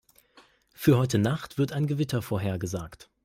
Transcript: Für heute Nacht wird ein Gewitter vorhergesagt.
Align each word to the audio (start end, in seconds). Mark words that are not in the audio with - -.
Für 0.73 0.97
heute 0.97 1.19
Nacht 1.19 1.59
wird 1.59 1.73
ein 1.73 1.85
Gewitter 1.85 2.23
vorhergesagt. 2.23 3.11